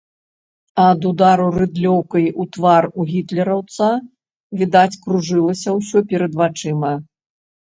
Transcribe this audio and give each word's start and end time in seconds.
Ад 0.83 1.01
удару 1.09 1.43
рыдлёўкай 1.57 2.25
у 2.43 2.45
твар 2.57 2.83
у 2.99 3.05
гітлераўца, 3.11 3.91
відаць, 4.63 4.99
кружылася 5.05 5.69
ўсё 5.79 5.99
перад 6.15 6.33
вачыма. 6.43 6.93